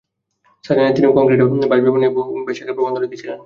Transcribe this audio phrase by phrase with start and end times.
[0.63, 2.29] Sir জানালেন, তিনিও কংক্রিটে বাঁশ ব্যবহার নিয়ে বহু
[2.61, 3.37] আগে প্রবন্ধ লিখেছিলেন।